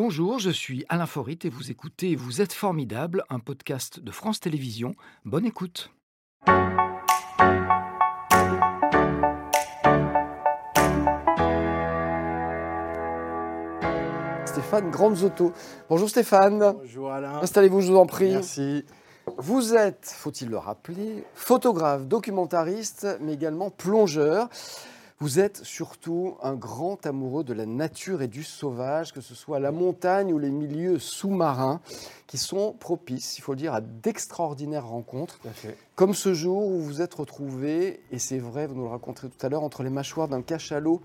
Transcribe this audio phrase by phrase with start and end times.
[0.00, 4.38] Bonjour, je suis Alain Forit et vous écoutez Vous êtes formidable, un podcast de France
[4.38, 4.94] Télévisions.
[5.24, 5.90] Bonne écoute.
[14.44, 15.52] Stéphane Grandzotto.
[15.90, 16.74] Bonjour Stéphane.
[16.78, 17.40] Bonjour Alain.
[17.42, 18.30] Installez-vous, je vous en prie.
[18.30, 18.84] Merci.
[19.36, 24.48] Vous êtes, faut-il le rappeler, photographe, documentariste, mais également plongeur.
[25.20, 29.58] Vous êtes surtout un grand amoureux de la nature et du sauvage, que ce soit
[29.58, 31.80] la montagne ou les milieux sous-marins,
[32.28, 35.40] qui sont propices, il faut le dire, à d'extraordinaires rencontres.
[35.96, 39.28] Comme ce jour où vous vous êtes retrouvé, et c'est vrai, vous nous le raconterez
[39.28, 41.00] tout à l'heure, entre les mâchoires d'un cachalot.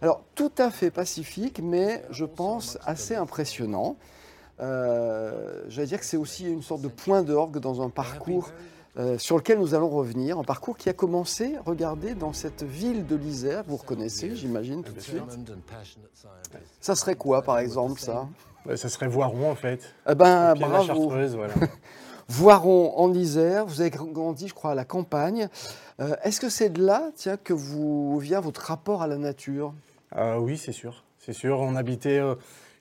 [0.00, 3.96] Alors, tout à fait pacifique, mais je pense assez impressionnant.
[4.60, 8.50] Euh, J'allais dire que c'est aussi une sorte de point d'orgue dans un parcours
[8.98, 13.06] euh, sur lequel nous allons revenir, un parcours qui a commencé, regardez, dans cette ville
[13.06, 15.22] de l'Isère, vous reconnaissez, j'imagine, tout de suite.
[16.80, 18.26] Ça serait quoi, par exemple, ça
[18.76, 19.94] Ça serait Voiron, en fait.
[20.08, 20.86] Eh ben, bravo.
[20.86, 21.54] Chartreuse, voilà.
[22.28, 25.48] Voiron en Isère, vous avez grandi, je crois, à la campagne.
[26.00, 29.72] Euh, Est-ce que c'est de là, tiens, que vous vient votre rapport à la nature?
[30.16, 31.04] Euh, oui, c'est sûr.
[31.18, 31.58] C'est sûr.
[31.60, 32.34] On habitait euh,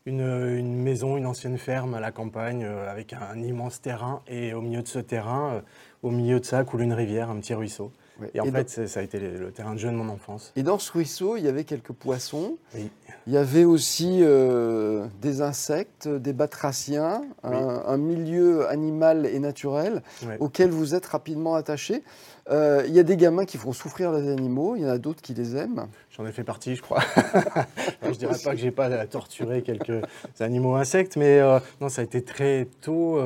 [0.06, 4.22] une, une maison, une ancienne ferme à la campagne, euh, avec un, immense terrain.
[4.28, 5.62] Et au milieu de ce terrain, euh,
[6.04, 7.92] au milieu de ça, coule une rivière, un petit ruisseau.
[8.20, 8.32] Ouais.
[8.34, 10.52] Et en Et fait, ça a été le, le terrain de jeu de mon enfance.
[10.56, 12.58] Et dans ce ruisseau, il y avait quelques poissons.
[12.74, 12.90] Oui.
[13.28, 17.52] Il y avait aussi euh, des insectes, des batraciens, un,
[17.86, 20.38] un milieu animal et naturel Ouais.
[20.40, 22.02] auquel vous êtes rapidement attaché.
[22.50, 24.98] Euh, il y a des gamins qui font souffrir les animaux, il y en a
[24.98, 25.88] d'autres qui les aiment.
[26.10, 27.02] J'en ai fait partie, je crois.
[28.02, 30.02] Alors, je dirais pas que j'ai pas torturé quelques
[30.40, 33.20] animaux insectes, mais euh, non, ça a été très tôt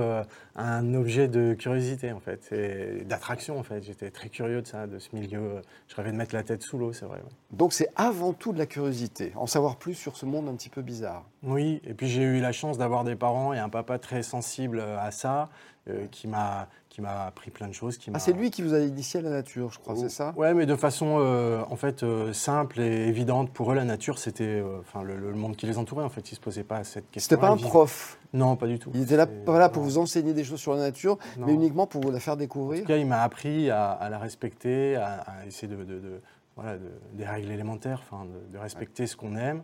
[0.55, 3.83] un objet de curiosité en fait, et d'attraction en fait.
[3.83, 5.61] J'étais très curieux de ça, de ce milieu.
[5.87, 7.17] Je rêvais de mettre la tête sous l'eau, c'est vrai.
[7.17, 7.31] ouais.
[7.51, 10.69] Donc c'est avant tout de la curiosité, en savoir plus sur ce monde un petit
[10.69, 11.25] peu bizarre.
[11.43, 14.81] Oui, et puis j'ai eu la chance d'avoir des parents et un papa très sensible
[14.81, 15.49] à ça,
[15.89, 17.97] euh, qui m'a qui m'a appris plein de choses.
[17.97, 20.33] Qui Ah, c'est lui qui vous a initié à la nature, je crois, c'est ça?
[20.35, 23.49] Ouais, mais de façon euh, en fait euh, simple et évidente.
[23.51, 26.03] Pour eux, la nature, c'était euh, enfin le, le monde qui les entourait.
[26.03, 27.29] En fait, ils se posaient pas cette question.
[27.29, 28.91] C'était pas un prof, Non, pas du tout.
[28.93, 29.87] il était là, pas là pour non.
[29.87, 31.47] vous enseigner des choses sur la nature, Non.
[31.47, 32.81] mais uniquement pour vous la faire En découvrir.
[32.81, 36.21] tout cas, il m'a appris à, à la respecter, à, à essayer de, de- de-
[36.57, 39.63] voilà, de- des règles élémentaires, enfin, de, de respecter ce qu'on aime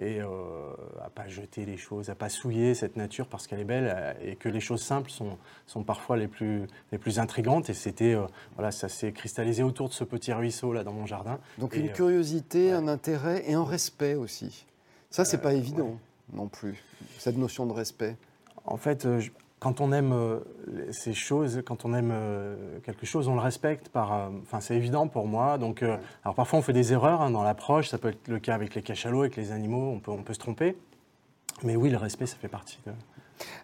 [0.00, 0.26] et euh,
[1.04, 4.12] à pas jeter les choses, à pas souiller cette nature parce qu'elle est belle euh,
[4.22, 5.36] et que les choses simples sont,
[5.66, 7.68] sont parfois les plus, les plus intrigantes.
[7.70, 11.06] Et c'était, euh, voilà, ça s'est cristallisé autour de ce petit ruisseau là dans mon
[11.06, 11.38] jardin.
[11.58, 12.72] Donc Et, une euh, curiosité, ouais.
[12.72, 14.66] un intérêt et un respect aussi.
[15.10, 15.96] Ça, c'est pas évident ouais.
[16.34, 16.82] non plus,
[17.18, 18.16] cette notion de respect.
[18.64, 19.30] En fait, je-
[19.60, 20.38] quand on aime euh,
[20.92, 23.88] ces choses, quand on aime euh, quelque chose, on le respecte.
[23.88, 25.58] Par, euh, enfin, c'est évident pour moi.
[25.58, 27.88] Donc, alors parfois on fait des erreurs hein, dans l'approche.
[27.88, 29.90] Ça peut être le cas avec les cachalots, avec les animaux.
[29.92, 30.76] On peut, on peut se tromper.
[31.64, 32.78] Mais oui, le respect, ça fait partie.
[32.86, 32.92] de-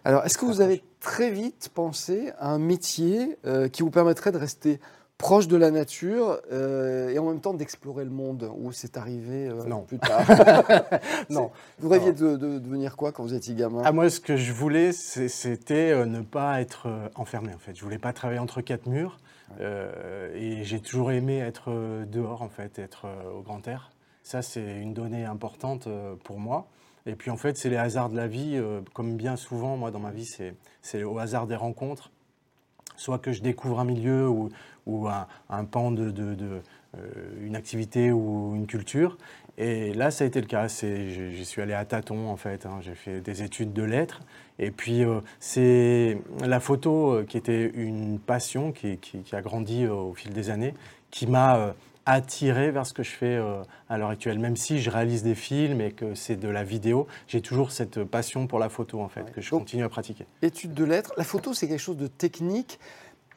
[0.03, 4.31] Alors, est-ce que vous avez très vite pensé à un métier euh, qui vous permettrait
[4.33, 4.79] de rester
[5.17, 9.47] proche de la nature euh, et en même temps d'explorer le monde Ou c'est arrivé
[9.47, 9.81] euh, Non.
[9.81, 10.25] plus tard
[11.29, 11.51] Non.
[11.79, 14.51] Vous rêviez de, de devenir quoi quand vous étiez gamin Ah, moi, ce que je
[14.51, 17.53] voulais, c'était euh, ne pas être enfermé.
[17.53, 19.17] En fait, je voulais pas travailler entre quatre murs.
[19.59, 21.71] Et j'ai toujours aimé être
[22.05, 23.91] dehors, en fait, être au grand air.
[24.23, 25.87] Ça, c'est une donnée importante
[26.23, 26.67] pour moi.
[27.05, 28.59] Et puis, en fait, c'est les hasards de la vie.
[28.93, 32.11] comme bien souvent, moi, dans ma vie, c'est c'est au hasard des rencontres.
[32.97, 34.49] Soit que je découvre un milieu ou,
[34.85, 36.61] ou un, un pan de, de- de,
[36.97, 36.99] euh,
[37.41, 39.17] une activité ou une culture.
[39.57, 40.67] Et là, ça a été le cas.
[40.67, 42.65] J'y suis allé à tâtons, en fait.
[42.65, 42.79] hein.
[42.81, 44.21] J'ai fait des études de lettres.
[44.59, 49.41] Et puis, euh, c'est la photo euh, qui était une passion qui, qui- qui a
[49.41, 50.73] grandi euh, au fil des années,
[51.09, 51.71] qui m'a euh,
[52.05, 53.41] attiré vers ce que je fais
[53.89, 54.37] à l'heure actuelle.
[54.37, 58.03] Même si je réalise des films et que c'est de la vidéo, j'ai toujours cette
[58.03, 59.31] passion pour la photo, en fait, Ouais.
[59.31, 60.25] que je Donc- continue à pratiquer.
[60.43, 61.13] Études de lettres.
[61.17, 62.79] La photo, c'est quelque chose de technique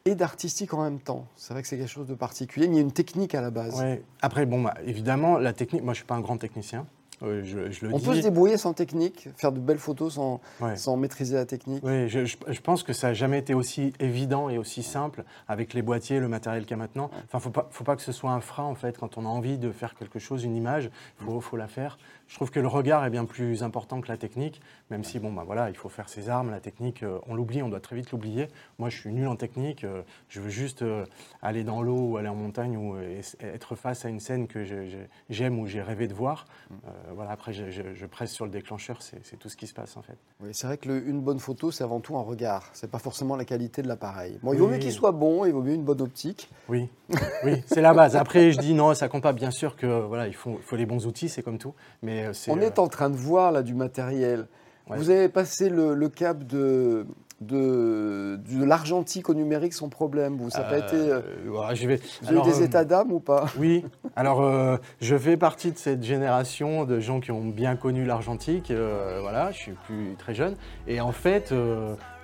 [0.08, 1.26] et d'artistique en même temps.
[1.36, 3.40] C'est vrai que c'est quelque chose de particulier, mais il y a une technique à
[3.40, 3.78] la base.
[3.80, 4.02] Ouais.
[4.22, 6.86] Après, bon, bah, évidemment, la technique, moi, je suis pas un grand technicien.
[7.22, 8.04] euh, je, je le On dis.
[8.04, 10.76] peut se débrouiller sans technique, faire de belles photos sans, Ouais.
[10.76, 11.82] sans maîtriser la technique.
[11.84, 15.82] Oui, je pense que ça n'a jamais été aussi évident et aussi simple avec les
[15.82, 17.10] boîtiers, le matériel qu'il y a maintenant.
[17.26, 19.28] Enfin, faut pas, faut pas que ce soit un frein en fait quand on a
[19.28, 21.98] envie de faire quelque chose, une image, faut, faut la faire.
[22.28, 24.60] Je trouve que le regard est bien plus important que la technique,
[24.90, 27.62] même si bon, bah voilà, il faut faire ses armes, la technique, euh, on l'oublie,
[27.62, 28.48] on doit très vite l'oublier.
[28.78, 31.06] Moi, je suis nul en technique, euh, je veux juste euh,
[31.40, 32.96] aller dans l'eau ou aller en montagne ou
[33.40, 34.62] être face à une scène que
[35.30, 36.44] j'aime ou j'ai rêvé de voir.
[36.70, 39.72] Euh, voilà, après, je, je- je presse sur le déclencheur, c'est tout ce qui se
[39.74, 40.18] passe en fait.
[40.40, 42.68] Oui, c'est vrai que le- une bonne photo, c'est avant tout un regard.
[42.74, 44.38] C'est pas forcément la qualité de l'appareil.
[44.42, 44.72] Bon, il vaut Oui.
[44.72, 46.50] mieux qu'il soit bon, il vaut mieux une bonne optique.
[46.68, 46.88] Oui,
[47.42, 48.16] oui, c'est la base.
[48.16, 49.32] Après, je dis non, ça compte pas.
[49.32, 51.72] Bien sûr que voilà, il faut, il faut les bons outils, c'est comme tout.
[52.02, 54.46] Mais euh, On euh, est en train de voir là du matériel
[54.88, 57.06] Vous avez passé le, cap de,
[57.40, 60.36] de, de l'argentique au numérique sans problème.
[60.36, 60.96] Vous, ça n'a pas été.
[60.96, 61.20] Euh,
[61.74, 62.00] je vais...
[62.22, 63.46] Vous avez des états d'âme ou pas?
[63.58, 63.84] Oui.
[64.16, 68.72] Alors, je fais partie de cette génération de gens qui ont bien connu l'argentique.
[69.20, 70.56] voilà, je suis plus très jeune.
[70.86, 71.52] Et en fait,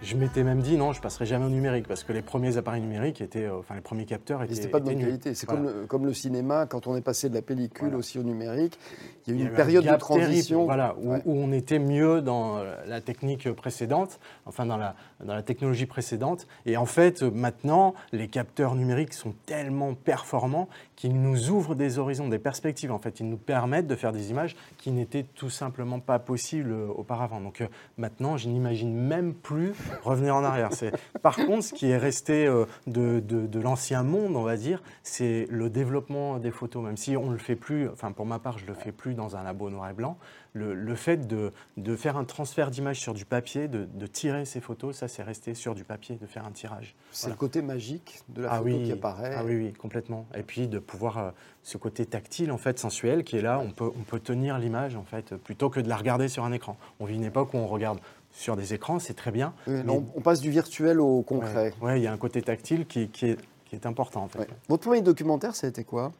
[0.02, 2.80] je m'étais même dit non, je passerai jamais au numérique parce que les premiers appareils
[2.80, 4.54] numériques étaient, euh, enfin les premiers capteurs étaient.
[4.54, 5.34] C'était pas de bonne qualité.
[5.34, 8.22] C'est comme, le, comme le cinéma, quand on est passé de la pellicule aussi au
[8.22, 8.78] numérique,
[9.26, 10.64] il y a eu une période de transition.
[10.64, 14.94] voilà, où, on était mieux dans la technique précédente, enfin dans la,
[15.24, 16.46] dans la technologie précédente.
[16.66, 22.28] Et en fait, maintenant, les capteurs numériques sont tellement performants qu'ils nous ouvrent des horizons,
[22.28, 22.92] des perspectives.
[22.92, 26.72] En fait, ils nous permettent de faire des images qui n'étaient tout simplement pas possibles
[26.72, 27.40] auparavant.
[27.40, 27.68] Donc euh,
[27.98, 30.70] maintenant, je n'imagine même plus revenir en arrière.
[31.22, 35.46] Par contre, ce qui est resté euh, de, de, l'ancien monde, on va dire, c'est
[35.50, 36.84] le développement des photos.
[36.84, 38.92] Même si on ne le fait plus, enfin pour ma part, je ne le fais
[38.92, 40.18] plus dans un labo noir et blanc,
[40.54, 44.60] le, fait de, de, faire un transfert d'image sur du papier, de, de, tirer ces
[44.60, 46.94] photos, ça c'est resté sur du papier, de faire un tirage.
[47.10, 49.34] C'est le côté magique de la ah photo qui apparaît.
[49.36, 50.26] Ah oui, oui, complètement.
[50.34, 51.30] Et puis de pouvoir, euh,
[51.64, 54.94] ce côté tactile, en fait, sensuel, qui est là, on peut, on peut tenir l'image,
[54.94, 56.76] en fait, plutôt que de la regarder sur un écran.
[57.00, 57.98] On vit une époque où on regarde
[58.30, 59.54] sur des écrans, c'est très bien.
[59.66, 61.72] on, passe du virtuel au concret.
[61.80, 64.48] Oui, il y a un côté tactile qui, qui, est, qui est, important, en fait.
[64.68, 66.12] Votre premier documentaire, ça a été quoi?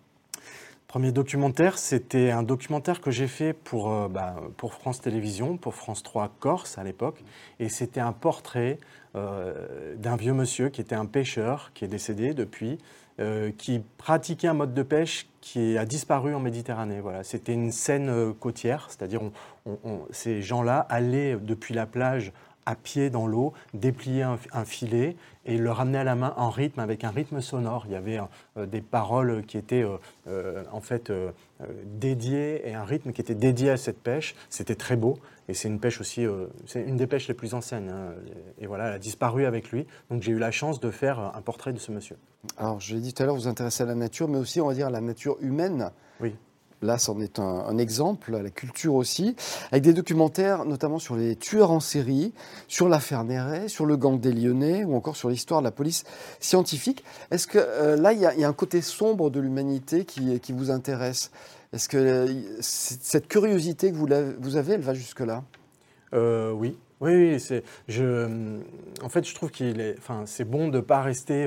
[0.94, 4.36] Premier documentaire, c'était un documentaire que j'ai fait pour, euh, bah,
[4.70, 7.24] France Télévisions, pour France 3 Corse à l'époque.
[7.58, 8.78] Et c'était un portrait
[9.16, 12.78] euh, d'un vieux monsieur qui était un pêcheur, qui est décédé depuis,
[13.18, 17.00] euh, qui pratiquait un mode de pêche qui a disparu en Méditerranée.
[17.00, 17.24] Voilà.
[17.24, 19.20] C'était une scène côtière, c'est-à-dire
[20.12, 22.32] ces gens-là allaient depuis la plage
[22.66, 26.80] à pied dans l'eau, déplier un, filet et le ramener à la main en rythme,
[26.80, 27.84] avec un rythme sonore.
[27.86, 28.18] Il y avait
[28.56, 29.96] euh, des paroles qui étaient euh,
[30.26, 31.12] euh, en fait
[31.84, 34.34] dédiées et un rythme qui était dédié à cette pêche.
[34.48, 35.18] C'était très beau
[35.48, 36.26] et c'est une pêche aussi,
[36.66, 37.90] c'est une des pêches les plus anciennes.
[37.90, 38.14] Hein.
[38.58, 39.86] Et voilà, elle a disparu avec lui.
[40.10, 42.16] Donc j'ai eu la chance de faire un portrait de ce monsieur.
[42.56, 44.60] Alors je l'ai dit tout à l'heure, vous vous intéressez à la nature, mais aussi
[44.60, 45.90] on va dire à la nature humaine.
[46.20, 46.34] Oui.
[46.84, 49.34] Là, c'en est un, exemple, la culture aussi,
[49.72, 52.34] avec des documentaires notamment sur les tueurs en série,
[52.68, 56.04] sur l'affaire Néret, sur le gang des Lyonnais ou encore sur l'histoire de la police
[56.40, 57.02] scientifique.
[57.30, 61.30] Est-ce que euh, là, il y, a un côté sombre de l'humanité qui, vous intéresse?
[61.72, 65.42] Est-ce que euh, cette curiosité que vous, avez, elle va jusque-là?
[66.12, 66.76] Euh, Oui.
[67.00, 67.36] Oui,
[67.88, 68.28] je,
[69.02, 71.46] en fait, je trouve qu'il est, enfin, c'est bon de ne pas rester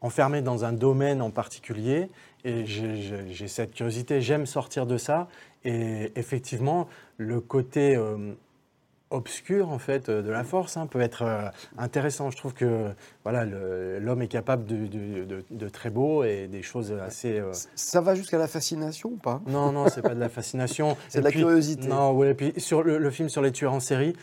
[0.00, 2.08] enfermé dans un domaine en particulier
[2.44, 5.28] et j'ai cette curiosité, j'aime sortir de ça.
[5.64, 8.34] Et effectivement, le côté euh,
[9.10, 12.30] obscur en fait de la force hein, peut être euh, intéressant.
[12.30, 12.92] Je trouve que
[13.24, 17.40] voilà l'homme est capable de, très beau et des choses assez.
[17.40, 19.42] Euh, ça va jusqu'à la fascination ou pas?
[19.48, 20.96] Non non c'est pas de la fascination.
[21.08, 21.88] c'est de la curiosité.
[21.88, 24.14] Non ouais, et puis sur le, film sur les tueurs en série,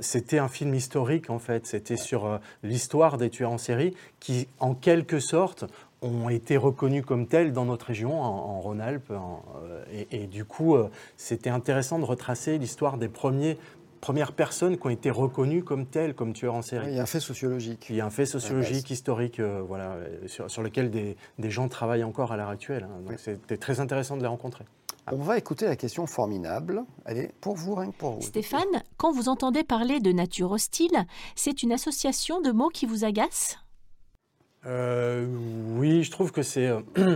[0.00, 1.66] c'était un film historique en fait.
[1.66, 5.66] C'était sur l'histoire des tueurs en série qui en quelque sorte
[6.02, 9.10] ont été reconnus comme tels dans notre région, en, Rhône-Alpes.
[9.10, 13.58] Euh, et, du coup, euh, c'était intéressant de retracer l'histoire des premiers
[14.00, 16.86] premières personnes qui ont été reconnues comme telles, comme tueurs en série.
[16.88, 17.86] il y a un fait sociologique.
[17.90, 21.16] Il y a un fait sociologique, historique, euh, voilà, sur, lequel des,
[21.50, 22.84] gens travaillent encore à l'heure actuelle.
[22.90, 23.02] Hein.
[23.06, 24.64] Donc c'était très intéressant de les rencontrer.
[25.12, 26.84] On va écouter la question formidable.
[27.04, 28.22] Allez, pour vous, rien que pour vous.
[28.22, 31.04] Stéphane, quand vous entendez parler de nature hostile,
[31.34, 33.58] c'est une association de mots qui vous agace?
[34.66, 35.26] Euh,
[35.76, 36.70] oui, je trouve que c'est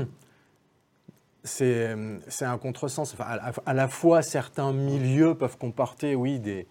[1.44, 1.94] c'est
[2.40, 3.12] un contresens.
[3.12, 3.26] Enfin,
[3.66, 6.66] à, la fois, certains milieux peuvent comporter, oui, des,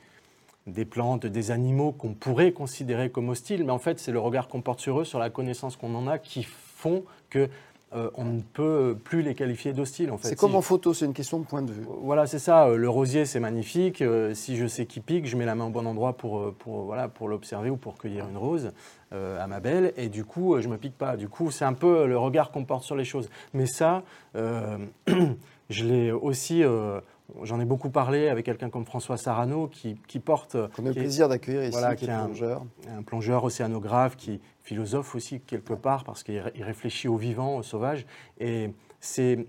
[0.65, 4.47] des plantes, des animaux qu'on pourrait considérer comme hostiles, mais en fait, c'est le regard
[4.47, 7.49] qu'on porte sur eux, sur la connaissance qu'on en a, qui font que
[7.95, 10.11] euh, on ne peut plus les qualifier d'hostiles.
[10.11, 10.29] En fait.
[10.29, 11.85] C'est comme en photo, c'est une question de point de vue.
[12.01, 12.69] Voilà, c'est ça.
[12.69, 14.03] Le rosier, c'est magnifique.
[14.33, 17.07] si je sais qu'il pique, je mets la main au bon endroit pour, pour, voilà,
[17.07, 18.71] pour l'observer ou pour cueillir une rose.
[19.13, 21.17] Euh, à ma belle, et du coup, euh, je me pique pas.
[21.17, 23.29] Du coup, c'est un peu le regard qu'on porte sur les choses.
[23.53, 24.01] Mais ça,
[24.35, 24.79] euh,
[25.69, 26.63] je l'ai aussi.
[27.41, 30.55] J'en ai beaucoup parlé avec quelqu'un comme François Sarano qui, porte.
[30.75, 32.65] Qu'on a le plaisir d'accueillir ici, voilà, qui est un plongeur.
[32.89, 38.05] Un, plongeur océanographe, qui philosophe aussi quelque part, parce qu'il réfléchit au vivant, au sauvage.
[38.39, 39.45] Et c'est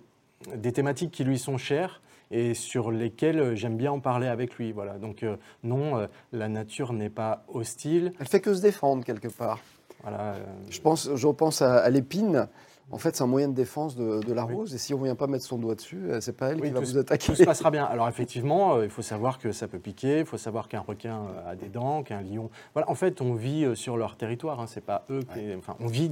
[0.57, 2.01] des thématiques qui lui sont chères
[2.31, 4.73] et sur lesquels euh, j'aime bien en parler avec lui.
[4.73, 4.99] Voilà.
[4.99, 8.13] Donc euh, non, euh, la nature n'est pas hostile.
[8.19, 9.61] Elle fait que se défendre quelque part.
[10.03, 10.35] Voilà,
[10.69, 12.49] je, pense, je repense à, l'épine.
[12.91, 14.75] En fait, c'est un moyen de défense de, la rose.
[14.75, 16.81] Et si on ne vient pas mettre son doigt dessus, c'est pas elle qui va
[16.81, 17.27] vous attaquer.
[17.27, 17.85] Tout se passera bien.
[17.85, 20.21] Alors effectivement, il faut savoir que ça peut piquer.
[20.21, 22.51] Il faut savoir qu'un requin a des dents, qu'un lion.
[22.75, 22.91] Voilà.
[22.91, 24.61] En fait, on vit sur leur territoire.
[24.61, 24.67] Hein.
[24.67, 25.21] C'est pas eux.
[25.33, 25.55] Qui...
[25.57, 26.11] Enfin, on vit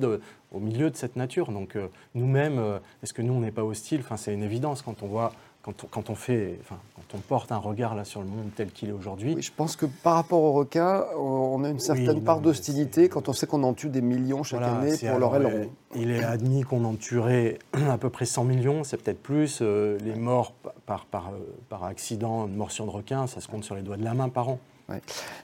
[0.50, 1.52] au milieu de cette nature.
[1.52, 1.76] Donc
[2.14, 4.00] nous-mêmes, est-ce que nous, on n'est pas hostile?
[4.00, 7.20] Enfin, c'est une évidence quand on voit quand on, quand on fait, enfin, quand on
[7.20, 9.34] porte un regard là sur le monde tel qu'il est aujourd'hui.
[9.36, 13.08] Oui, je pense que par rapport aux requins, on a une certaine non, part d'hostilité
[13.08, 15.70] quand on sait qu'on en tue des millions chaque Voilà, année pour leur aileron.
[15.94, 17.58] Il est admis qu'on en tuerait
[17.90, 19.60] à peu près 100 millions, c'est peut-être plus.
[19.62, 21.38] Euh, les morts pa- par, par, euh,
[21.68, 24.28] par accident, de morsion de requin, ça se compte sur les doigts de la main
[24.28, 24.58] par an.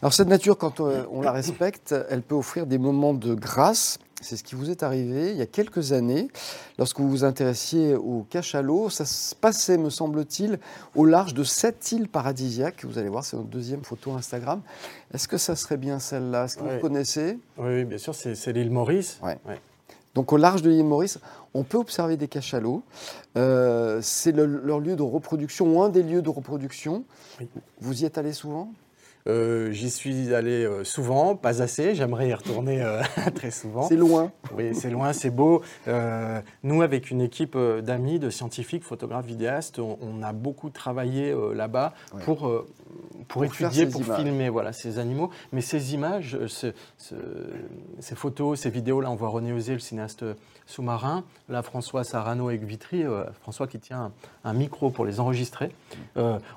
[0.02, 3.99] Alors cette nature, quand on, on la respecte, elle peut offrir des moments de grâce.
[4.21, 6.26] C'est ce qui vous est arrivé il y a quelques années,
[6.76, 8.90] lorsque vous vous intéressiez au cachalot.
[8.90, 10.59] Ça se passait, me semble-t-il,
[10.97, 12.85] au large de cette île paradisiaque.
[12.85, 14.61] Vous allez voir, c'est notre deuxième photo Instagram.
[15.14, 16.47] Est-ce que ça serait bien celle-là?
[16.47, 16.75] Est-ce que Ouais.
[16.75, 17.38] vous connaissez?
[17.59, 19.21] Oui, oui, bien sûr, c'est c'est l'île Maurice.
[19.23, 19.38] Ouais.
[20.17, 21.21] Donc au large de l'île Maurice,
[21.55, 22.83] on peut observer des cachalots.
[23.37, 27.05] Euh, c'est le- leur lieu de reproduction ou un des lieux de reproduction.
[27.40, 27.49] Oui.
[27.81, 28.73] Vous y êtes allé souvent?
[29.27, 33.03] Euh, J'y suis allé euh, souvent, pas assez, j'aimerais y retourner euh,
[33.35, 33.83] très souvent.
[33.89, 34.31] C'est loin.
[34.57, 35.63] Oui, c'est loin, c'est beau.
[36.63, 41.93] Nous, avec une équipe d'amis, de scientifiques, photographes, vidéastes, on, on a beaucoup travaillé là-bas
[42.15, 42.23] Ouais.
[42.25, 42.51] pour,
[43.29, 44.21] pour, étudier, pour images.
[44.21, 45.31] filmer voilà, ces animaux.
[45.53, 47.15] Mais ces images, ce- ce-
[48.01, 50.25] ces photos, ces vidéos, là, on voit René Osé, le cinéaste
[50.67, 51.25] sous-marin.
[51.49, 54.11] Là, François Sarano avec Vitry, euh, François qui tient
[54.45, 55.71] un, un micro pour les enregistrer.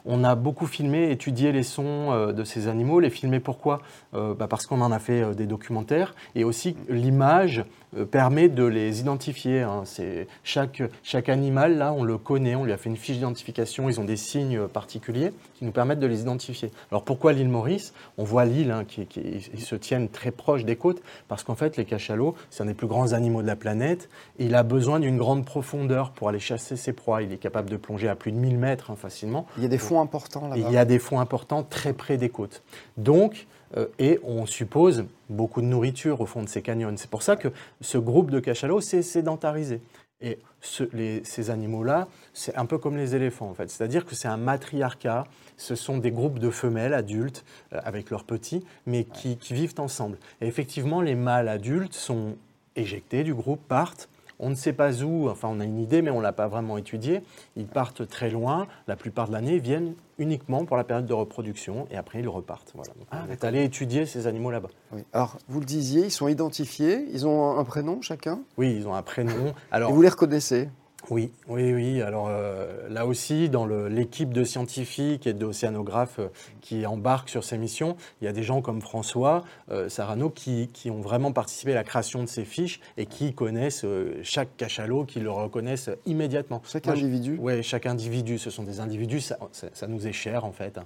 [0.06, 3.00] On a beaucoup filmé, étudié les sons de ces animaux.
[3.00, 3.82] Les filmer pourquoi?
[4.14, 6.16] Euh, bah, Parce qu'on en a fait euh, des documentaires.
[6.36, 7.66] Et aussi, l'image
[8.10, 9.62] permet de les identifier.
[9.62, 9.82] hein.
[9.86, 13.90] C'est chaque, chaque animal, là, on le connaît, on lui a fait une fiche d'identification,
[13.90, 16.72] ils ont des signes euh, particuliers qui nous permettent de les identifier.
[16.90, 17.94] Alors pourquoi l'île Maurice?
[18.18, 21.56] On voit l'île, hein, qui, qui- ils se tiennent très proches des côtes, parce qu'en
[21.56, 24.64] fait, les cachalots, c'est un des plus grands animaux de la planète, et il a
[24.64, 27.22] besoin d'une grande profondeur pour aller chasser ses proies.
[27.24, 29.46] Il est capable de plonger à plus de 1000 mètres hein, facilement.
[29.58, 30.56] Il y a des fonds importants là-bas.
[30.58, 32.64] il y a des fonds importants très près des côtes.
[32.98, 33.61] Donc, euh,
[34.00, 36.94] et on suppose beaucoup de nourriture au fond de ces canyons.
[36.98, 37.48] C'est pour ça que
[37.82, 39.82] ce groupe de cachalots s'est sédentarisé.
[40.24, 43.70] Et ce- les- ces animaux-là, c'est un peu comme les éléphants en fait.
[43.72, 45.24] C'est-à-dire que c'est un matriarcat.
[45.58, 49.74] Ce sont des groupes de femelles adultes euh, avec leurs petits, mais qui, qui vivent
[49.80, 50.18] ensemble.
[50.42, 52.36] Et effectivement, les mâles adultes sont
[52.76, 54.10] éjectés du groupe, partent.
[54.44, 56.48] On ne sait pas où, enfin on a une idée, mais on ne l'a pas
[56.48, 57.22] vraiment étudié.
[57.56, 61.14] Ils partent très loin, la plupart de l'année, ils viennent uniquement pour la période de
[61.14, 62.72] reproduction et après ils repartent.
[62.76, 62.92] Voilà.
[62.94, 64.70] Donc, on est allé étudier ces animaux là-bas.
[64.92, 65.04] Oui.
[65.14, 68.96] Alors, vous le disiez, ils sont identifiés, ils ont un prénom chacun, Oui, ils ont
[68.96, 69.54] un prénom.
[69.72, 70.70] Alors, et vous les reconnaissez?
[71.10, 72.02] Oui, oui, oui.
[72.02, 76.28] Alors euh, là aussi, dans l'équipe de scientifiques et d'océanographes euh,
[76.62, 80.70] qui embarquent sur ces missions, il y a des gens comme François euh, Sarano qui,
[80.72, 83.86] qui ont vraiment participé à la création de ces fiches et qui connaissent
[84.24, 86.62] chaque cachalot, qui le reconnaissent immédiatement.
[86.66, 87.38] Chaque Moi, individu?
[87.42, 90.80] oui, chaque individu, ce sont des individus, ça, ça- ça nous est cher en fait.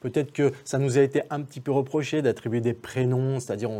[0.00, 3.70] Peut-être que ça nous a été un petit peu reproché d'attribuer des prénoms, c'est-à-dire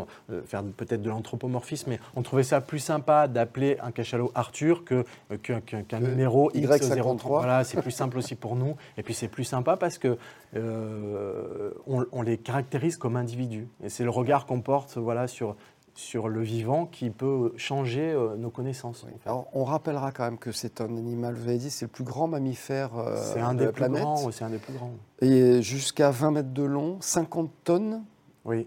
[0.47, 5.05] faire peut-être de l'anthropomorphisme, mais on trouvait ça plus sympa d'appeler un cachalot Arthur que,
[5.43, 7.17] qu'un qu'un- qu'un Que numéro Y53.
[7.17, 7.29] X03.
[7.29, 8.77] Voilà, c'est plus simple aussi pour nous.
[8.97, 10.17] Et puis c'est plus sympa parce que
[10.55, 13.69] euh, on, on les caractérise comme individus.
[13.83, 15.57] Et c'est le regard qu'on porte voilà, sur,
[15.95, 19.05] sur le vivant qui peut changer euh, nos connaissances.
[19.05, 19.15] en fait.
[19.29, 22.05] Alors, on rappellera quand même que c'est un animal, vous avez dit, c'est le plus
[22.05, 24.03] grand mammifère euh, C'est un de des la plus planète.
[24.03, 24.31] grands.
[24.31, 24.93] C'est un des plus grands.
[25.21, 28.03] Et jusqu'à 20 mètres de long, 50 tonnes.
[28.45, 28.67] Oui.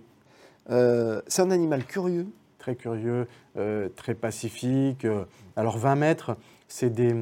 [0.72, 2.28] Euh, c'est un animal curieux.
[2.60, 5.06] Très curieux, euh, très pacifique.
[5.06, 5.24] euh.
[5.56, 6.38] Alors 20 mètres,
[6.68, 7.16] c'est des,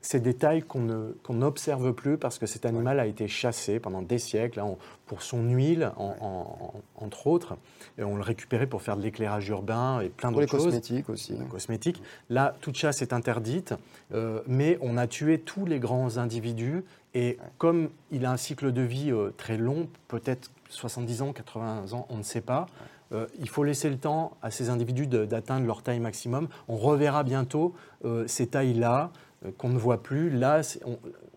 [0.00, 4.18] c'est des tailles qu'on n'observe plus parce que cet animal a été chassé pendant des
[4.18, 4.74] siècles hein,
[5.06, 7.56] pour son huile, en- en- en- entre autres.
[7.98, 10.64] Et on le récupérait pour faire de l'éclairage urbain et plein Pour les d'autres choses.
[10.66, 11.36] cosmétiques aussi.
[11.50, 12.02] Cosmétiques.
[12.30, 13.74] Là, toute chasse est interdite,
[14.12, 16.82] euh, mais on a tué tous les grands individus.
[17.14, 21.92] Et comme il a un cycle de vie euh, très long, peut-être 70 ans, 80
[21.92, 22.66] ans, on ne sait pas,
[23.12, 26.48] euh, il faut laisser le temps à ces individus d'atteindre leur taille maximum.
[26.68, 29.10] On reverra bientôt euh, ces tailles-là
[29.44, 30.30] euh, qu'on ne voit plus.
[30.30, 30.62] Là,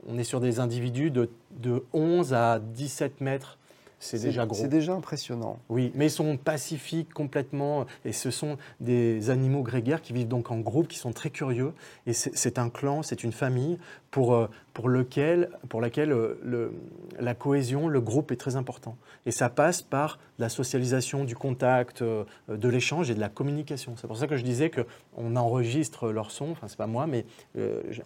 [0.07, 3.57] on est sur des individus de, de 11 à 17 mètres.
[4.05, 4.55] C'est déjà gros.
[4.59, 5.59] C'est déjà impressionnant.
[5.69, 10.51] Oui, mais ils sont pacifiques complètement et ce sont des animaux grégaires qui vivent donc
[10.51, 11.73] en groupe, qui sont très curieux
[12.07, 13.77] et c'est un clan, c'est une famille
[14.11, 16.73] pour, euh, pour, lequel, pour laquelle euh, le-
[17.19, 18.95] la cohésion, le groupe est très important.
[19.25, 23.95] Et ça passe par la socialisation, du contact, euh, de l'échange et de la communication.
[23.97, 27.25] C'est pour ça que je disais qu'on enregistre leur son, enfin c'est pas moi, mais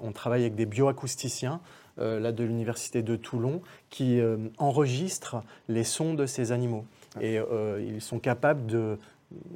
[0.01, 1.60] on travaille avec des bioacousticiens
[2.00, 6.86] là de l'université de Toulon qui euh, enregistrent les sons de ces animaux.
[7.20, 8.98] Et euh, ils sont capables de,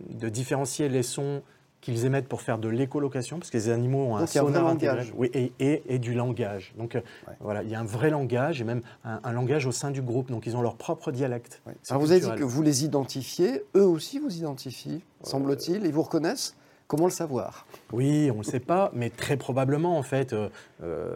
[0.10, 1.42] de différencier les sons
[1.82, 4.68] qu'ils émettent pour faire de l'écolocation, parce que les animaux ont un Donc, un sonar
[4.68, 5.04] intégré.
[5.18, 6.74] Oui, et, et- et du langage.
[6.78, 7.34] Donc euh, Ouais.
[7.42, 10.02] voilà, il y a un vrai langage et même un, un langage au sein du
[10.02, 10.32] groupe.
[10.32, 11.62] Donc ils ont leur propre dialecte.
[11.68, 11.74] Ouais.
[11.90, 13.64] Alors, vous avez dit que vous les identifiez.
[13.76, 15.86] Eux aussi vous identifient, semble-t-il.
[15.86, 16.56] Ils vous reconnaissent.
[16.88, 17.66] Comment le savoir?
[17.92, 20.50] Oui, on ne le sait pas, mais très probablement, en fait, euh,
[20.84, 21.16] euh,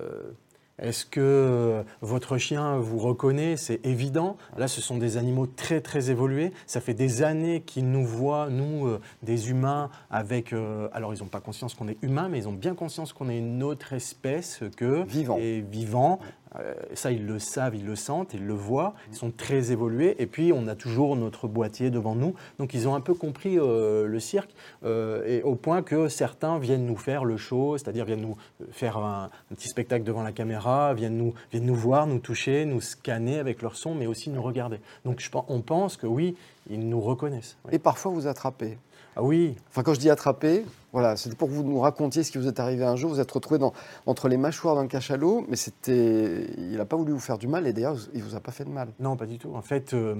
[0.80, 3.58] Est-ce que euh, votre chien vous reconnaît?
[3.58, 4.38] C'est évident.
[4.58, 6.52] Là, ce sont des animaux très très évolués.
[6.68, 10.54] Ça fait des années qu'ils nous voient, nous, euh, des humains, avec.
[10.54, 13.28] euh, alors, ils n'ont pas conscience qu'on est humain, mais ils ont bien conscience qu'on
[13.30, 15.38] est une autre espèce que Vivant.
[15.40, 16.20] et vivant.
[16.60, 18.94] Euh, ça, ils le savent, ils le sentent, ils le voient.
[19.12, 20.16] Ils sont très évolués.
[20.20, 22.36] Et puis, on a toujours notre boîtier devant nous.
[22.60, 26.60] Donc, ils ont un peu compris euh, le cirque, euh, et au point que certains
[26.60, 28.38] viennent nous faire le show, c'est-à-dire viennent nous
[28.72, 32.66] faire un, un petit spectacle devant la caméra, viennent nous, viennent nous voir, nous toucher,
[32.66, 34.80] nous scanner avec leur son, mais aussi nous regarder.
[35.06, 36.36] Donc, je, on pense que oui,
[36.70, 37.58] ils nous reconnaissent.
[37.66, 37.76] Oui.
[37.76, 38.78] Et parfois, vous attrapez?
[39.20, 42.32] Ah oui, Enfin, quand je dis attraper, voilà, c'était pour que vous nous racontiez ce
[42.32, 43.12] qui vous est arrivé un jour.
[43.12, 43.74] Vous êtes retrouvé dans,
[44.06, 47.68] entre les mâchoires d'un cachalot, mais c'était, il n'a pas voulu vous faire du mal,
[47.68, 48.90] et d'ailleurs, il vous a pas fait de mal.
[49.00, 49.54] Non, pas du tout.
[49.54, 50.16] En fait, euh,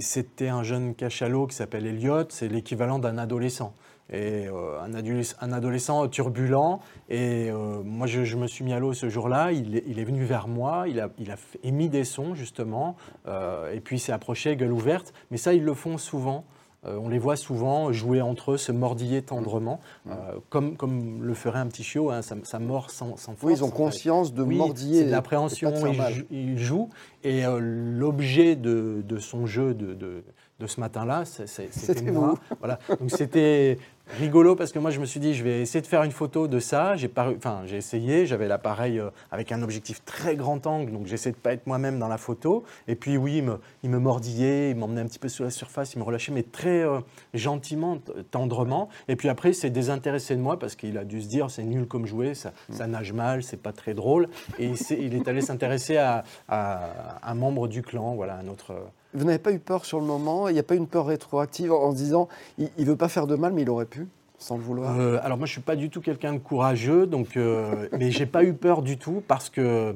[0.00, 3.74] c'était un jeune cachalot qui s'appelle Elliot, c'est l'équivalent d'un adolescent.
[4.12, 6.80] Et euh, un, adolescent turbulent.
[7.08, 9.52] Et euh, moi, je, me suis mis à l'eau ce jour-là.
[9.52, 12.96] Il, est- venu vers moi, il a, il a émis des sons, justement.
[13.26, 15.12] et puis s'est approché, gueule ouverte.
[15.30, 16.44] Mais ça, ils le font souvent.
[16.86, 20.12] Euh, on les voit souvent jouer entre eux, se mordiller tendrement, euh,
[20.48, 22.10] comme, comme le ferait un petit chiot.
[22.10, 23.42] hein, ça, ça mord sans, sans force.
[23.44, 23.76] Oui, ils ont fait.
[23.76, 25.00] conscience de Oui, mordiller.
[25.00, 26.12] C'est de l'appréhension, pas de faire il, mal.
[26.14, 26.88] jou- il joue.
[27.22, 30.24] Et euh, l'objet de, de son jeu de, de-
[30.58, 32.34] de ce matin-là, C'était moi.
[32.60, 32.78] Voilà.
[32.98, 33.78] Donc c'était
[34.18, 36.48] rigolo parce que moi, je me suis dit, je vais essayer de faire une photo
[36.48, 36.96] de ça.
[36.96, 41.06] J'ai paru- enfin, j'ai essayé, j'avais l'appareil euh, avec un objectif très grand angle, donc
[41.06, 42.64] j'essaie de pas être moi-même dans la photo.
[42.88, 45.50] Et puis oui, il me, il me mordillait, il m'emmenait un petit peu sur la
[45.50, 47.00] surface, il me relâchait, mais très euh,
[47.34, 48.88] gentiment, t- tendrement.
[49.08, 51.62] Et puis après, il s'est désintéressé de moi parce qu'il a dû se dire, c'est
[51.64, 54.28] nul comme jouer, ça, ça nage mal, c'est pas très drôle.
[54.58, 58.74] Et il est allé s'intéresser à, à un membre du clan, voilà, un autre.
[59.14, 61.72] Vous n'avez pas eu peur sur le moment Il n'y a pas une peur rétroactive
[61.72, 64.06] en, se disant, il ne veut pas faire de mal, mais il aurait pu,
[64.38, 67.36] sans le vouloir Euh, alors moi, je suis pas du tout quelqu'un de courageux, donc,
[67.36, 69.94] euh, mais j'ai pas eu peur du tout parce que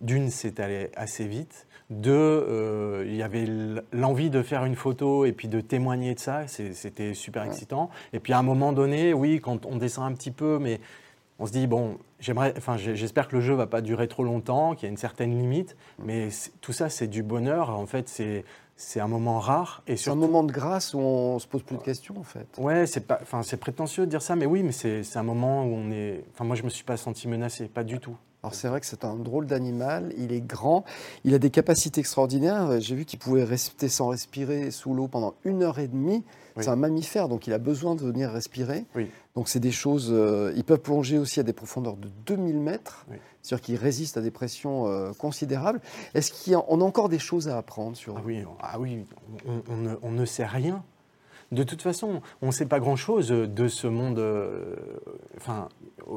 [0.00, 1.66] d'une, c'est allé assez vite.
[1.90, 3.46] Deux, euh, il y avait
[3.92, 6.46] l'envie de faire une photo et puis de témoigner de ça.
[6.46, 7.90] C'était super excitant.
[8.14, 10.80] Et puis à un moment donné, oui, quand on descend un petit peu, mais
[11.42, 14.76] on se dit bon, j'aimerais, enfin, j'espère que le jeu va pas durer trop longtemps,
[14.76, 15.76] qu'il y a une certaine limite.
[15.98, 16.28] Mais
[16.60, 17.70] tout ça, c'est du bonheur.
[17.70, 18.44] En fait, c'est
[18.76, 21.76] c'est un moment rare et C'est un moment de grâce où on se pose plus
[21.76, 22.46] de questions, en fait.
[22.58, 25.24] Ouais, c'est pas, enfin, c'est prétentieux de dire ça, mais oui, mais c'est c'est un
[25.24, 26.22] moment où on est.
[26.32, 28.16] Enfin, moi, je me suis pas senti menacé, pas du tout.
[28.42, 30.84] Alors c'est vrai que c'est un drôle d'animal, il est grand,
[31.24, 32.80] il a des capacités extraordinaires.
[32.80, 36.24] J'ai vu qu'il pouvait rester sans respirer sous l'eau pendant une heure et demie.
[36.56, 36.64] Oui.
[36.64, 38.84] C'est un mammifère, donc il a besoin de venir respirer.
[38.96, 39.08] Oui.
[39.36, 40.08] Donc c'est des choses...
[40.10, 43.16] euh, ils peuvent plonger aussi à des profondeurs de 2000 mètres, Oui.
[43.42, 45.80] c'est-à-dire qu'ils résistent à des pressions euh, considérables.
[46.14, 49.04] Est-ce qu'on a encore des choses à apprendre sur Ah oui, ah oui,
[49.46, 50.82] on, on ne, on ne sait rien.
[51.52, 54.74] De toute façon, on ne sait pas grand-chose de ce monde, euh,
[55.36, 55.68] enfin,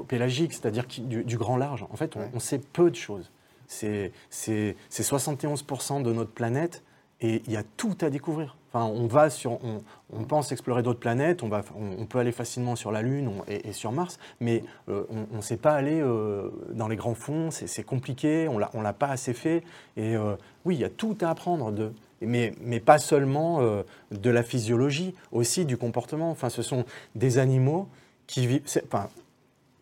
[0.08, 1.86] pélagique, c'est-à-dire du, du grand large.
[1.92, 2.30] En fait, on, Ouais.
[2.34, 3.30] on sait peu de choses.
[3.68, 6.84] C'est c'est- c'est 71% de notre planète
[7.22, 8.56] et il y a tout à découvrir.
[8.72, 9.82] Enfin, on va sur, on,
[10.14, 13.28] on pense explorer d'autres planètes, on, va, on, on peut aller facilement sur la Lune
[13.30, 16.98] on- et, et sur Mars, mais euh, on ne sait pas aller euh, dans les
[16.98, 19.64] grands fonds, c'est compliqué, on on l'a pas assez fait.
[19.98, 23.84] Et euh, oui, il y a tout à apprendre de, mais, mais pas seulement euh,
[24.12, 26.30] de la physiologie, aussi du comportement.
[26.32, 27.88] Enfin, ce sont des animaux
[28.28, 28.64] qui vivent.
[28.88, 29.10] Enfin,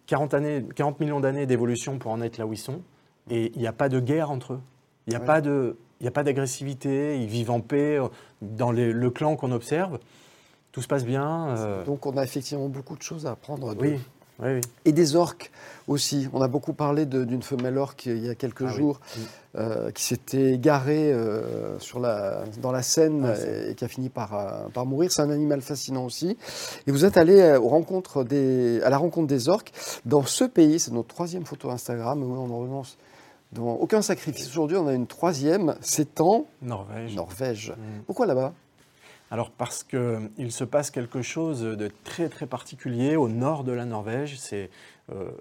[0.07, 2.81] 40, années, 40 millions d'années d'évolution pour en être là où ils sont,
[3.29, 4.61] et il n'y a pas de guerre entre eux.
[5.07, 5.25] Il n'y a Ouais.
[5.25, 5.77] pas de.
[6.05, 7.97] A pas d'agressivité, ils vivent en paix.
[7.97, 8.09] euh,
[8.41, 9.99] Dans les- le clan qu'on observe,
[10.73, 11.47] tout se passe bien.
[11.57, 13.73] euh, Donc on a effectivement beaucoup de choses à apprendre.
[13.79, 13.97] oui,
[14.39, 14.61] oui, oui.
[14.85, 15.51] Et des orques
[15.87, 16.27] aussi.
[16.33, 18.99] On a beaucoup parlé d'une femelle orque il y a quelques Ah jours
[19.55, 24.09] euh, qui s'était garée euh, sur la, dans la Seine Ah, et qui a fini
[24.09, 25.11] par, euh, par mourir.
[25.11, 26.37] C'est un animal fascinant aussi.
[26.87, 29.71] Et vous êtes allé aux rencontres des, à la rencontre des orques
[30.05, 30.79] dans ce pays.
[30.79, 32.23] C'est notre troisième photo Instagram.
[32.23, 32.97] Oui, on en renonce.
[33.51, 34.47] Dans aucun sacrifice.
[34.47, 35.75] Aujourd'hui, on a une troisième.
[35.81, 37.15] C'est en Norvège.
[37.15, 37.69] Norvège.
[37.71, 38.01] Mm.
[38.07, 38.53] Pourquoi là-bas?
[39.33, 43.83] Alors parce qu'il se passe quelque chose de très très particulier au nord de la
[43.83, 44.37] Norvège.
[44.37, 44.69] C'est
[45.11, 45.31] euh,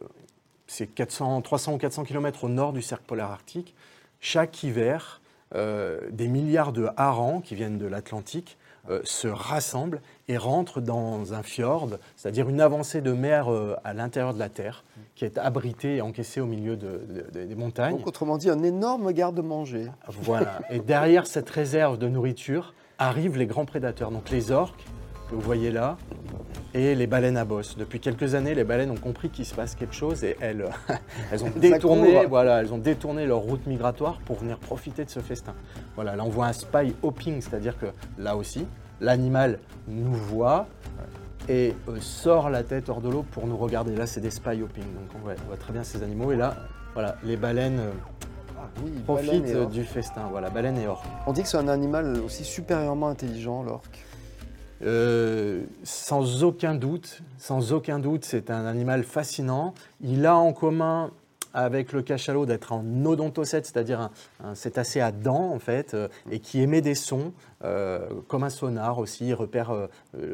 [0.66, 3.74] c'est 400, 300 ou 400 km au nord du cercle polaire arctique.
[4.20, 5.20] Chaque hiver,
[5.55, 8.57] euh, des milliards de harengs qui viennent de l'Atlantique
[8.88, 13.92] euh, se rassemblent et rentrent dans un fjord, c'est-à-dire une avancée de mer euh, à
[13.92, 14.85] l'intérieur de la Terre,
[15.16, 17.02] qui est abritée et encaissée au milieu de-
[17.35, 17.98] de- des montagnes.
[17.98, 19.88] Donc, autrement dit, un énorme garde-manger.
[20.09, 20.61] Voilà.
[20.70, 24.85] Et derrière cette réserve de nourriture arrivent les grands prédateurs, donc les orques,
[25.28, 25.96] que vous voyez là,
[26.74, 27.76] et les baleines à bosse.
[27.76, 30.66] Depuis quelques années, les baleines ont compris qu'il se passe quelque chose et elles,
[31.33, 32.28] elles ont détourné, court.
[32.28, 35.55] voilà, elles ont détourné leur route migratoire pour venir profiter de ce festin.
[35.94, 37.87] Voilà, là on voit un spy hopping, c'est-à-dire que
[38.18, 38.66] là aussi,
[39.00, 40.66] l'animal nous voit
[41.48, 43.96] et euh, sort la tête hors de l'eau pour nous regarder.
[43.96, 46.33] Là, c'est des spy hopping, donc on voit, on voit très bien ces animaux.
[46.33, 46.55] Et là,
[46.94, 47.90] Voilà, les baleines euh,
[48.85, 49.72] oui, profitent baleine euh, orque.
[49.72, 50.22] du festin.
[50.31, 51.05] Voilà, baleines et orques.
[51.27, 54.05] On dit que c'est un animal aussi supérieurement intelligent, l'orque.
[54.85, 59.75] Euh, sans aucun doute, sans aucun doute, c'est un animal fascinant.
[60.01, 61.11] Il a en commun
[61.54, 64.10] avec le cachalot d'être un odontocète, c'est-à-dire un,
[64.42, 67.32] un cétacé à dents en fait, euh, et qui émet des sons
[67.64, 69.28] euh, comme un sonar aussi.
[69.28, 69.86] Il repère euh,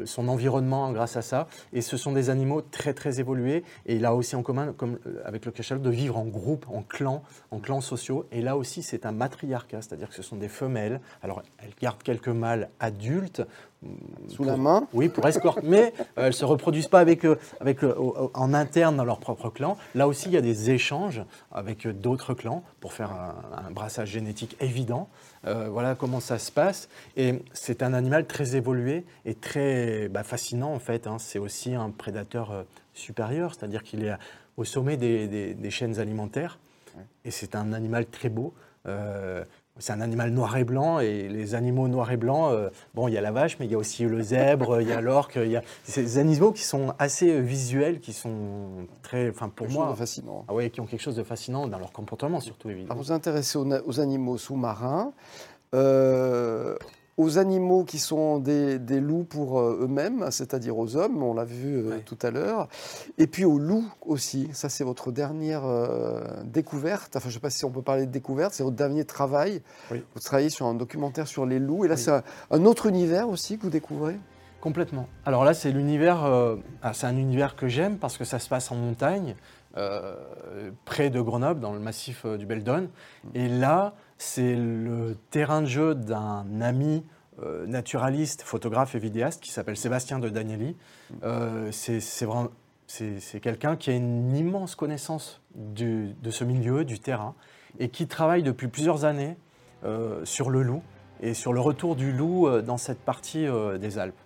[0.05, 1.47] son environnement grâce à ça.
[1.73, 3.63] Et ce sont des animaux très très évolués.
[3.85, 6.81] Et il a aussi en commun, comme avec le cachalot, de vivre en groupe, en
[6.81, 8.25] clans, en clans sociaux.
[8.31, 11.01] Et là aussi, c'est un matriarcat, c'est-à-dire que ce sont des femelles.
[11.21, 13.43] Alors, elles gardent quelques mâles adultes.
[14.27, 17.37] Sous la main Oui, pour escorter, mais euh, elles ne se reproduisent pas avec, euh,
[17.61, 17.93] avec, euh,
[18.33, 19.77] en interne dans leur propre clan.
[19.95, 23.35] Là aussi, il y a des échanges avec d'autres clans pour faire un,
[23.67, 25.07] un brassage génétique évident.
[25.47, 26.89] Euh, voilà comment ça se passe.
[27.15, 31.07] Et c'est un animal très évolué et très bah, fascinant en fait.
[31.07, 31.15] hein.
[31.17, 32.63] C'est aussi un prédateur euh,
[32.93, 34.13] supérieur, c'est-à-dire qu'il est
[34.57, 36.59] au sommet des, des- des chaînes alimentaires.
[37.23, 38.53] Et c'est un animal très beau.
[38.87, 39.43] Euh,
[39.79, 43.13] c'est un animal noir et blanc, et les animaux noirs et blancs, euh, bon, il
[43.13, 45.37] y a la vache, mais il y a aussi le zèbre, il y a l'orque,
[45.37, 45.63] il y a
[45.95, 49.91] des animaux qui sont assez euh, visuels, qui sont très, enfin pour Quelque chose moi,
[49.91, 50.45] de fascinant.
[50.47, 52.99] ah ouais, qui ont quelque chose de fascinant dans leur comportement surtout Alors, évidemment.
[52.99, 55.13] vous vous intéressez aux animaux sous-marins,
[55.75, 56.75] euh,
[57.19, 61.43] aux animaux qui sont des, des loups pour euh, eux-mêmes, c'est-à-dire aux hommes, on l'a
[61.43, 61.99] vu euh, Ouais.
[62.05, 62.69] tout à l'heure,
[63.17, 64.47] et puis aux loups aussi.
[64.53, 67.17] Ça, c'est votre dernière euh, découverte.
[67.17, 69.61] Enfin, je ne sais pas si on peut parler de découverte, c'est votre dernier travail.
[69.91, 70.01] Oui.
[70.15, 72.01] Vous travaillez sur un documentaire sur les loups, et là, Oui.
[72.01, 74.17] c'est un, un autre univers aussi que vous découvrez?
[74.61, 75.07] Complètement.
[75.25, 78.47] Alors là, c'est l'univers, euh, ah, c'est un univers que j'aime parce que ça se
[78.47, 79.35] passe en montagne,
[79.77, 80.15] euh,
[80.85, 82.87] près de Grenoble, dans le massif du Beldon.
[83.35, 87.03] Et là, c'est le terrain de jeu d'un ami
[87.41, 90.75] euh, naturaliste, photographe et vidéaste qui s'appelle Sébastien de Danieli.
[91.23, 97.33] Euh, c'est quelqu'un qui a une immense connaissance de ce milieu, du terrain,
[97.79, 99.37] et qui travaille depuis plusieurs années
[99.85, 100.83] euh, sur le loup
[101.21, 103.47] et sur le retour du loup euh, dans cette partie
[103.79, 104.19] des Alpes.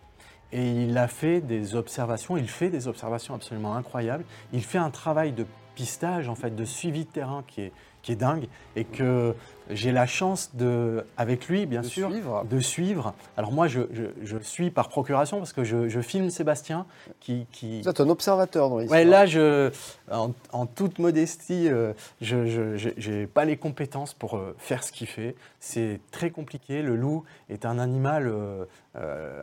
[0.52, 4.26] Et il a fait des observations, il fait des observations absolument incroyables.
[4.54, 8.12] Il fait un travail de pistage, en fait, de suivi de terrain qui est, qui
[8.12, 9.36] est dingue et que
[9.70, 12.46] j'ai la chance de, avec lui, bien De sûr, suivre.
[12.50, 13.14] de suivre.
[13.38, 16.86] Alors moi, je, je- je suis par procuration parce que je, je filme Sébastien
[17.20, 19.00] qui, qui, Vous êtes un observateur dans l'histoire.
[19.00, 19.72] Ouais, là, je,
[20.12, 25.08] en, en toute modestie, euh, je n'ai pas les compétences pour euh, faire ce qu'il
[25.08, 25.36] fait.
[25.60, 26.82] C'est très compliqué.
[26.82, 28.66] Le loup est un animal euh,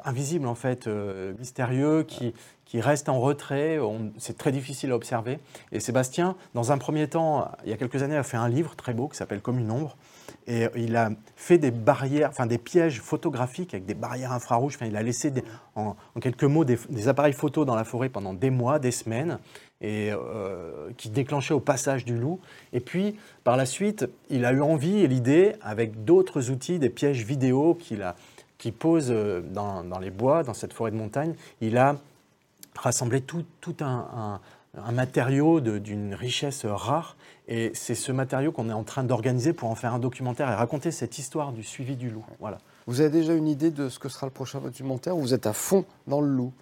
[0.04, 0.87] invisible, en fait,
[1.38, 2.35] mystérieux, qui,
[2.66, 3.78] qui reste en retrait.
[4.18, 5.38] C'est très difficile à observer.
[5.72, 8.76] Et Sébastien, dans un premier temps, il y a quelques années, a fait un livre
[8.76, 9.96] très beau qui s'appelle Comme une ombre.
[10.46, 14.74] Et il a fait des barrières, enfin des pièges photographiques avec des barrières infrarouges.
[14.76, 15.33] Enfin, il a laissé
[15.76, 19.38] en, quelques mots des, appareils photo dans la forêt pendant des mois, des semaines,
[19.81, 22.40] et euh, qui déclenchaient au passage du loup.
[22.72, 26.90] Et puis, par la suite, il a eu envie et l'idée, avec d'autres outils, des
[26.90, 28.16] pièges vidéo qu'il a,
[28.61, 31.96] qu'il pose euh, dans, les bois, dans cette forêt de montagne, il a
[32.76, 33.44] rassemblé tout,
[33.81, 34.40] un,
[34.92, 37.16] matériau d'une richesse rare.
[37.52, 40.54] Et c'est ce matériau qu'on est en train d'organiser pour en faire un documentaire et
[40.54, 42.24] raconter cette histoire du suivi du loup.
[42.38, 42.58] Voilà.
[42.86, 45.46] Vous avez déjà une idée de ce que sera le prochain documentaire ou vous êtes
[45.46, 46.52] à fond dans le loup?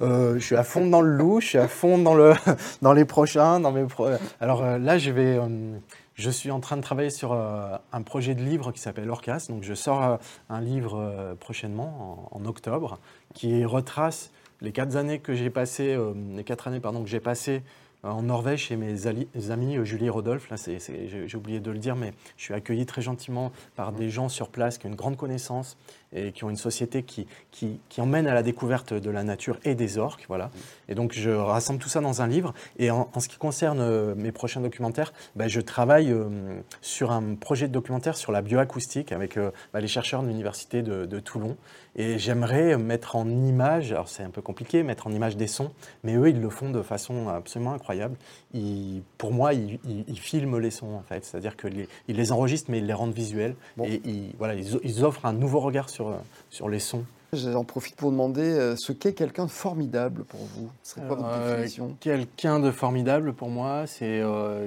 [0.00, 2.32] Euh, je suis à fond dans le loup, je suis à fond dans, le,
[2.82, 3.60] dans les prochains.
[3.60, 4.08] Dans mes pro-
[4.40, 5.78] Alors euh, là, je, vais, euh,
[6.14, 9.46] je suis en train de travailler sur un projet de livre qui s'appelle Orcas.
[9.50, 12.98] Donc je sors un livre prochainement, en, en octobre,
[13.34, 14.30] qui retrace
[14.62, 15.96] les quatre années que j'ai passées,
[16.34, 17.62] les quatre années pardon, que j'ai passées
[18.02, 20.48] en Norvège chez mes amis euh, Julie et Rodolphe.
[20.50, 20.78] Là, j'ai
[21.26, 24.48] j'ai oublié de le dire, mais je suis accueilli très gentiment par des gens sur
[24.48, 25.76] place qui ont une grande connaissance
[26.12, 29.58] et qui ont une société qui, qui, qui emmène à la découverte de la nature
[29.64, 30.24] et des orques.
[30.28, 30.50] Voilà.
[30.88, 32.54] Et donc, je rassemble tout ça dans un livre.
[32.78, 37.10] Et en, en ce qui concerne euh, mes prochains documentaires, ben, je travaille euh, sur
[37.12, 41.04] un projet de documentaire sur la bioacoustique avec euh, ben, les chercheurs de l'Université de,
[41.04, 41.56] de Toulon.
[41.96, 45.72] Et j'aimerais mettre en image, alors c'est un peu compliqué, mettre en image des sons,
[46.04, 48.16] mais eux, ils le font de façon absolument incroyable.
[48.54, 51.24] Ils- pour moi, ils, ils- ils filment les sons, en fait.
[51.24, 53.56] C'est-à-dire qu'ils les, enregistrent, mais ils les rendent visuels.
[53.76, 53.84] Bon.
[53.84, 56.14] Et ils, voilà, ils, ils offrent un nouveau regard sur, euh,
[56.50, 57.04] sur les sons.
[57.32, 60.70] J'en profite pour demander euh, ce qu'est quelqu'un de formidable pour vous?
[60.94, 61.96] Quoi votre Euh, définition?
[62.00, 64.22] Quelqu'un de formidable pour moi, c'est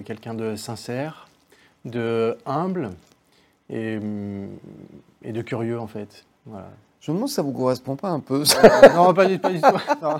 [0.06, 1.28] quelqu'un de sincère,
[1.86, 2.92] de humble
[3.70, 3.98] et,
[5.24, 6.26] et de curieux en fait.
[6.46, 6.70] Voilà.
[7.00, 8.44] Je me demande si ça vous correspond pas un peu.
[8.94, 9.68] non, pas du, pas du tout.
[10.04, 10.20] Non.